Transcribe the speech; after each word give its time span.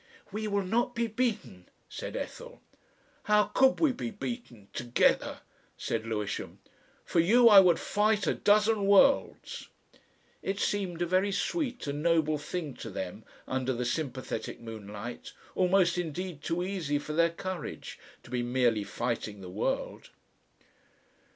"We 0.31 0.47
will 0.47 0.63
not 0.63 0.95
be 0.95 1.05
beaten," 1.05 1.69
said 1.87 2.15
Ethel. 2.15 2.59
"How 3.25 3.43
could 3.53 3.79
we 3.79 3.91
be 3.91 4.09
beaten 4.09 4.67
together?" 4.73 5.41
said 5.77 6.07
Lewisham. 6.07 6.57
"For 7.05 7.19
you 7.19 7.49
I 7.49 7.59
would 7.59 7.79
fight 7.79 8.25
a 8.25 8.33
dozen 8.33 8.87
worlds." 8.87 9.67
It 10.41 10.59
seemed 10.59 11.03
a 11.03 11.05
very 11.05 11.31
sweet 11.31 11.85
and 11.85 12.01
noble 12.01 12.39
thing 12.39 12.73
to 12.77 12.89
them 12.89 13.25
under 13.47 13.73
the 13.73 13.85
sympathetic 13.85 14.59
moonlight, 14.59 15.33
almost 15.53 15.99
indeed 15.99 16.41
too 16.41 16.63
easy 16.63 16.97
for 16.97 17.13
their 17.13 17.29
courage, 17.29 17.99
to 18.23 18.31
be 18.31 18.41
merely 18.41 18.83
fighting 18.83 19.41
the 19.41 19.49
world. 19.51 20.09